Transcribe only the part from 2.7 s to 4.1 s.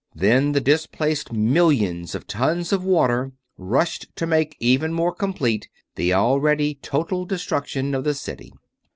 of water rushed